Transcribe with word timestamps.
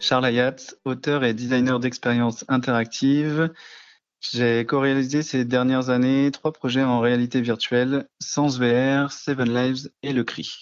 Charles 0.00 0.24
Ayat, 0.24 0.56
auteur 0.86 1.24
et 1.24 1.34
designer 1.34 1.78
d'expériences 1.78 2.44
interactives. 2.48 3.50
J'ai 4.20 4.64
co-réalisé 4.64 5.22
ces 5.22 5.44
dernières 5.44 5.90
années 5.90 6.30
trois 6.32 6.52
projets 6.52 6.82
en 6.82 7.00
réalité 7.00 7.40
virtuelle, 7.42 8.08
Sans 8.18 8.58
VR, 8.58 9.12
Seven 9.12 9.54
Lives 9.54 9.90
et 10.02 10.12
Le 10.12 10.24
Cri. 10.24 10.58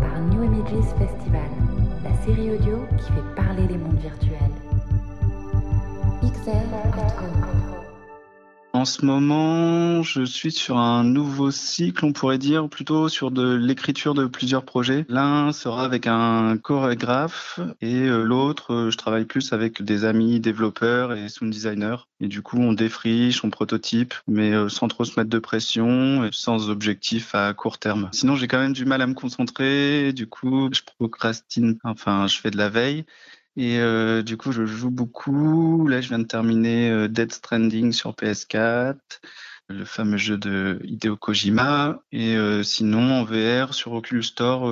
Par 0.00 0.20
New 0.30 0.64
Festival, 0.98 1.50
la 2.02 2.24
série 2.24 2.50
audio 2.50 2.86
qui 2.98 3.12
fait 3.12 3.34
parler 3.36 3.66
les 3.68 3.76
mondes 3.76 4.00
virtuels. 4.00 4.63
En 8.84 8.86
ce 8.86 9.06
moment, 9.06 10.02
je 10.02 10.26
suis 10.26 10.52
sur 10.52 10.76
un 10.76 11.04
nouveau 11.04 11.50
cycle, 11.50 12.04
on 12.04 12.12
pourrait 12.12 12.36
dire, 12.36 12.68
plutôt 12.68 13.08
sur 13.08 13.30
de 13.30 13.54
l'écriture 13.54 14.12
de 14.12 14.26
plusieurs 14.26 14.66
projets. 14.66 15.06
L'un 15.08 15.52
sera 15.52 15.86
avec 15.86 16.06
un 16.06 16.58
chorégraphe 16.58 17.60
et 17.80 18.02
euh, 18.02 18.24
l'autre, 18.24 18.74
euh, 18.74 18.90
je 18.90 18.98
travaille 18.98 19.24
plus 19.24 19.54
avec 19.54 19.80
des 19.80 20.04
amis 20.04 20.38
développeurs 20.38 21.14
et 21.14 21.30
sound 21.30 21.50
designers. 21.50 21.96
Et 22.20 22.28
du 22.28 22.42
coup, 22.42 22.58
on 22.58 22.74
défriche, 22.74 23.42
on 23.42 23.48
prototype, 23.48 24.12
mais 24.28 24.52
euh, 24.52 24.68
sans 24.68 24.88
trop 24.88 25.06
se 25.06 25.18
mettre 25.18 25.30
de 25.30 25.38
pression 25.38 26.26
et 26.26 26.28
sans 26.32 26.68
objectif 26.68 27.34
à 27.34 27.54
court 27.54 27.78
terme. 27.78 28.10
Sinon, 28.12 28.36
j'ai 28.36 28.48
quand 28.48 28.58
même 28.58 28.74
du 28.74 28.84
mal 28.84 29.00
à 29.00 29.06
me 29.06 29.14
concentrer. 29.14 30.12
Du 30.12 30.26
coup, 30.26 30.68
je 30.70 30.82
procrastine. 30.82 31.78
Enfin, 31.84 32.26
je 32.26 32.38
fais 32.38 32.50
de 32.50 32.58
la 32.58 32.68
veille. 32.68 33.06
Et 33.56 33.78
euh, 33.78 34.22
du 34.22 34.36
coup, 34.36 34.52
je 34.52 34.66
joue 34.66 34.90
beaucoup. 34.90 35.86
Là, 35.86 36.00
je 36.00 36.08
viens 36.08 36.18
de 36.18 36.24
terminer 36.24 36.90
euh, 36.90 37.08
Dead 37.08 37.32
Stranding 37.32 37.92
sur 37.92 38.12
PS4, 38.12 38.96
le 39.68 39.84
fameux 39.84 40.16
jeu 40.16 40.36
de 40.36 40.80
Hideo 40.84 41.16
Kojima. 41.16 42.02
Et 42.10 42.36
euh, 42.36 42.62
sinon, 42.62 43.12
en 43.12 43.24
VR, 43.24 43.74
sur 43.74 43.92
Oculus 43.92 44.24
Store, 44.24 44.68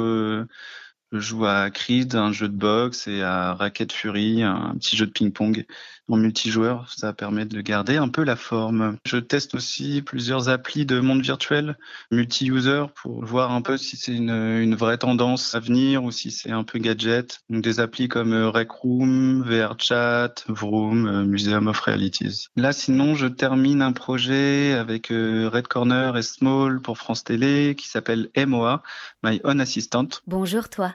je 1.12 1.18
joue 1.18 1.44
à 1.44 1.70
Creed, 1.70 2.14
un 2.14 2.32
jeu 2.32 2.48
de 2.48 2.56
boxe, 2.56 3.06
et 3.06 3.22
à 3.22 3.54
Racket 3.54 3.92
Fury, 3.92 4.42
un 4.42 4.74
petit 4.78 4.96
jeu 4.96 5.06
de 5.06 5.12
ping-pong 5.12 5.66
en 6.08 6.16
multijoueur. 6.16 6.90
Ça 6.94 7.12
permet 7.12 7.44
de 7.44 7.60
garder 7.60 7.96
un 7.96 8.08
peu 8.08 8.24
la 8.24 8.36
forme. 8.36 8.96
Je 9.06 9.18
teste 9.18 9.54
aussi 9.54 10.02
plusieurs 10.02 10.48
applis 10.48 10.86
de 10.86 11.00
monde 11.00 11.22
virtuel, 11.22 11.76
multi-user, 12.10 12.86
pour 12.94 13.24
voir 13.24 13.52
un 13.52 13.62
peu 13.62 13.76
si 13.76 13.96
c'est 13.96 14.14
une, 14.14 14.30
une, 14.30 14.74
vraie 14.74 14.98
tendance 14.98 15.54
à 15.54 15.60
venir 15.60 16.02
ou 16.02 16.10
si 16.10 16.30
c'est 16.30 16.50
un 16.50 16.64
peu 16.64 16.78
gadget. 16.78 17.40
Donc 17.50 17.62
des 17.62 17.78
applis 17.78 18.08
comme 18.08 18.32
Rec 18.32 18.70
Room, 18.70 19.42
VR 19.42 19.76
Chat, 19.78 20.44
Vroom, 20.48 21.24
Museum 21.24 21.66
of 21.66 21.78
Realities. 21.80 22.46
Là, 22.56 22.72
sinon, 22.72 23.14
je 23.14 23.26
termine 23.26 23.82
un 23.82 23.92
projet 23.92 24.72
avec 24.72 25.10
euh, 25.10 25.48
Red 25.52 25.68
Corner 25.68 26.16
et 26.16 26.22
Small 26.22 26.80
pour 26.80 26.98
France 26.98 27.24
Télé 27.24 27.74
qui 27.76 27.88
s'appelle 27.88 28.30
MOA, 28.36 28.82
My 29.22 29.40
Own 29.44 29.60
Assistant. 29.60 30.08
Bonjour 30.26 30.68
toi. 30.68 30.94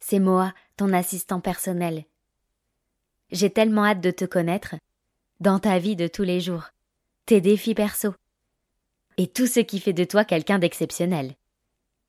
C'est 0.00 0.20
Moa, 0.20 0.54
ton 0.76 0.92
assistant 0.92 1.40
personnel. 1.40 2.04
J'ai 3.30 3.50
tellement 3.50 3.84
hâte 3.84 4.00
de 4.00 4.10
te 4.10 4.24
connaître, 4.24 4.76
dans 5.40 5.58
ta 5.58 5.78
vie 5.78 5.96
de 5.96 6.06
tous 6.06 6.22
les 6.22 6.40
jours, 6.40 6.70
tes 7.26 7.40
défis 7.40 7.74
perso, 7.74 8.14
et 9.16 9.26
tout 9.26 9.46
ce 9.46 9.60
qui 9.60 9.80
fait 9.80 9.92
de 9.92 10.04
toi 10.04 10.24
quelqu'un 10.24 10.58
d'exceptionnel. 10.58 11.34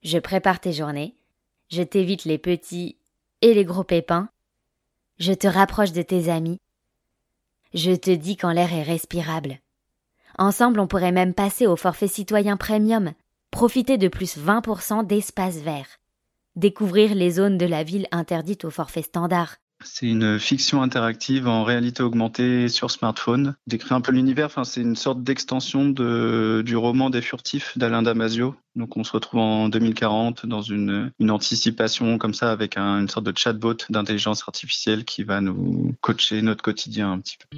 Je 0.02 0.18
prépare 0.18 0.59
tes 0.59 0.72
journées, 0.72 1.16
je 1.70 1.84
t'évite 1.84 2.26
les 2.26 2.38
petits 2.38 2.98
et 3.42 3.54
les 3.54 3.66
gros 3.66 3.84
pépins, 3.84 4.30
je 5.18 5.34
te 5.34 5.48
rapproche 5.48 5.92
de 5.92 6.02
tes 6.02 6.30
amis, 6.30 6.59
je 7.74 7.92
te 7.92 8.12
dis 8.12 8.38
quand 8.38 8.52
l'air 8.52 8.74
est 8.74 8.84
respirable. 8.84 9.59
Ensemble, 10.38 10.80
on 10.80 10.88
pourrait 10.88 11.12
même 11.12 11.34
passer 11.34 11.68
au 11.68 11.76
forfait 11.76 12.08
citoyen 12.08 12.56
premium, 12.56 13.14
profiter 13.52 13.98
de 13.98 14.08
plus 14.08 14.38
20% 14.38 15.06
d'espace 15.06 15.58
vert 15.58 16.00
découvrir 16.55 17.16
les 17.16 17.31
zones 17.31 17.58
de 17.58 17.66
la 17.66 17.83
ville 17.83 18.08
interdites 18.11 18.66
au 18.66 18.69
forfait 18.69 19.02
standard. 19.02 19.55
C'est 19.81 20.08
une 20.08 20.39
fiction 20.39 20.81
interactive 20.81 21.47
en 21.47 21.64
réalité 21.64 22.03
augmentée 22.03 22.67
sur 22.67 22.91
smartphone. 22.91 23.56
Décrit 23.66 23.96
un 23.96 24.01
peu 24.01 24.12
l'univers, 24.12 24.47
enfin, 24.47 24.66
c'est 24.66 24.81
une 24.81 24.97
sorte 24.97 25.24
d'extension 25.24 25.88
de, 25.88 26.62
du 26.66 26.75
roman 26.75 27.09
des 27.09 27.22
furtifs 27.22 27.78
d'Alain 27.78 28.01
Damasio. 28.01 28.56
Donc 28.75 28.97
on 28.97 29.06
se 29.06 29.13
retrouve 29.13 29.40
en 29.40 29.69
2040 29.69 30.46
dans 30.46 30.62
une, 30.62 31.12
anticipation 31.29 32.18
comme 32.18 32.34
ça 32.34 32.51
avec 32.51 32.75
un, 32.75 33.00
une 33.00 33.07
sorte 33.07 33.25
de 33.25 33.34
chatbot 33.38 33.78
d'intelligence 33.90 34.44
artificielle 34.45 35.06
qui 35.06 35.24
va 35.24 35.40
nous 35.40 35.95
coacher 36.01 36.41
notre 36.41 36.62
quotidien 36.62 37.13
un 37.13 37.19
petit 37.19 37.38
peu. 37.38 37.57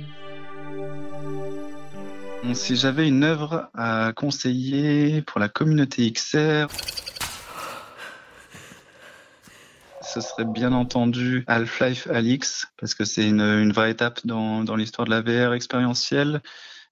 Si 2.54 2.76
j'avais 2.76 3.08
une 3.08 3.24
œuvre 3.24 3.70
à 3.74 4.14
conseiller 4.16 5.22
pour 5.22 5.40
la 5.40 5.48
communauté 5.48 6.12
XR, 6.12 6.68
ce 10.14 10.22
serait 10.22 10.46
bien 10.46 10.74
entendu 10.74 11.44
Half-Life 11.48 12.08
Alix, 12.12 12.68
parce 12.78 12.94
que 12.96 13.06
c'est 13.06 13.28
une, 13.28 13.42
une, 13.42 13.72
vraie 13.72 13.92
étape 13.92 14.20
dans, 14.26 14.64
dans 14.64 14.76
l'histoire 14.76 15.06
de 15.08 15.12
la 15.12 15.22
VR 15.22 15.54
expérientielle 15.54 16.42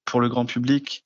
pour 0.05 0.21
le 0.21 0.29
grand 0.29 0.45
public, 0.45 1.03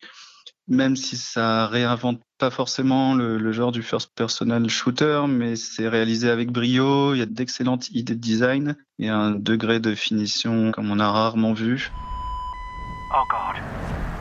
même 0.68 0.96
si 0.96 1.18
ça 1.18 1.68
réinvente 1.68 2.22
pas 2.38 2.52
forcément 2.52 3.16
le, 3.16 3.38
le 3.38 3.52
genre 3.52 3.72
du 3.72 3.82
first 3.82 4.12
personal 4.16 4.70
shooter, 4.70 5.24
mais 5.28 5.56
c'est 5.56 5.88
réalisé 5.88 6.30
avec 6.30 6.52
brio, 6.52 7.16
il 7.16 7.20
y 7.20 7.22
a 7.22 7.26
d'excellentes 7.26 7.90
idées 7.90 8.16
de 8.16 8.20
design 8.20 8.76
et 9.00 9.10
un 9.10 9.32
degré 9.32 9.80
de 9.80 9.96
finition 9.96 10.72
comme 10.72 10.92
on 10.92 11.00
a 11.00 11.12
rarement 11.12 11.54
vu. 11.54 11.92
Oh 13.16 13.24
God. 13.30 13.62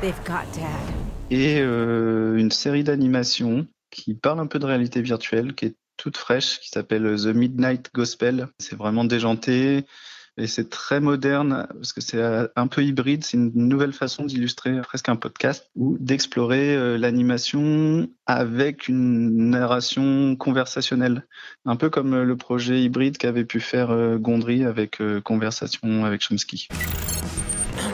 They've 0.00 0.24
got 0.24 0.46
Dad. 0.54 0.94
Et 1.30 1.60
euh, 1.60 2.36
une 2.36 2.50
série 2.50 2.84
d'animations 2.84 3.66
qui 3.90 4.14
parle 4.14 4.40
un 4.40 4.46
peu 4.46 4.58
de 4.58 4.66
réalité 4.66 5.02
virtuelle, 5.02 5.54
qui 5.54 5.66
est 5.66 5.76
toute 5.96 6.16
fraîche 6.16 6.60
qui 6.60 6.68
s'appelle 6.68 7.16
The 7.16 7.34
Midnight 7.34 7.90
Gospel. 7.94 8.48
C'est 8.58 8.76
vraiment 8.76 9.04
déjanté 9.04 9.84
et 10.38 10.46
c'est 10.46 10.70
très 10.70 10.98
moderne 10.98 11.66
parce 11.74 11.92
que 11.92 12.00
c'est 12.00 12.22
un 12.56 12.66
peu 12.66 12.82
hybride. 12.82 13.22
C'est 13.24 13.36
une 13.36 13.52
nouvelle 13.54 13.92
façon 13.92 14.24
d'illustrer 14.24 14.80
presque 14.80 15.08
un 15.10 15.16
podcast 15.16 15.70
ou 15.76 15.98
d'explorer 16.00 16.74
euh, 16.74 16.96
l'animation 16.96 18.08
avec 18.26 18.88
une 18.88 19.50
narration 19.50 20.34
conversationnelle. 20.36 21.26
Un 21.66 21.76
peu 21.76 21.90
comme 21.90 22.22
le 22.22 22.36
projet 22.36 22.82
hybride 22.82 23.18
qu'avait 23.18 23.44
pu 23.44 23.60
faire 23.60 23.90
euh, 23.90 24.16
Gondry 24.16 24.64
avec 24.64 25.02
euh, 25.02 25.20
Conversation 25.20 26.06
avec 26.06 26.22
Chomsky. 26.22 26.68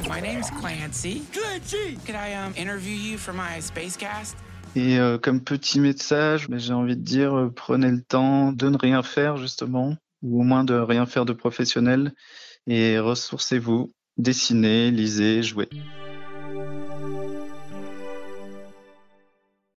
My 0.08 0.20
name's 0.20 0.50
Clancy. 0.50 1.22
Clancy! 1.32 1.98
Could 2.06 2.14
I 2.14 2.34
um, 2.34 2.54
interview 2.56 2.94
you 2.94 3.18
for 3.18 3.32
my 3.32 3.60
Spacecast? 3.60 4.36
Et 4.76 4.98
euh, 4.98 5.18
comme 5.18 5.42
petit 5.42 5.80
message, 5.80 6.46
j'ai 6.50 6.72
envie 6.72 6.96
de 6.96 7.02
dire, 7.02 7.36
euh, 7.36 7.52
prenez 7.54 7.90
le 7.90 8.02
temps 8.02 8.52
de 8.52 8.68
ne 8.68 8.76
rien 8.76 9.02
faire 9.02 9.36
justement, 9.36 9.96
ou 10.22 10.40
au 10.40 10.44
moins 10.44 10.64
de 10.64 10.74
rien 10.74 11.06
faire 11.06 11.24
de 11.24 11.32
professionnel, 11.32 12.12
et 12.66 12.98
ressourcez-vous, 12.98 13.92
dessinez, 14.18 14.90
lisez, 14.90 15.42
jouez. 15.42 15.68